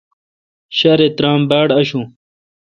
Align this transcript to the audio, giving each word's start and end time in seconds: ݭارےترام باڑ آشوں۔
ݭارےترام 0.77 1.41
باڑ 1.49 1.67
آشوں۔ 1.79 2.05